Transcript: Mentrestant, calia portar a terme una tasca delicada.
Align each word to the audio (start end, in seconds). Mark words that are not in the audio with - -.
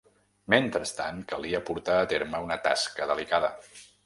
Mentrestant, 0.53 1.19
calia 1.33 1.61
portar 1.69 1.99
a 1.99 2.09
terme 2.15 2.41
una 2.47 2.59
tasca 2.65 3.11
delicada. 3.15 3.55